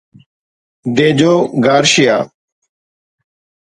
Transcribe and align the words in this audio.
ديجو 0.95 1.33
Garcia 1.65 2.17